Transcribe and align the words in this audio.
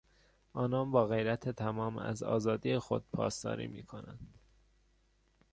آنان 0.53 0.91
با 0.91 1.07
غیرت 1.07 1.49
تمام 1.49 1.97
از 1.97 2.23
آزادی 2.23 2.77
خود 2.77 3.03
پاسداری 3.13 3.67
میکنند. 3.67 4.33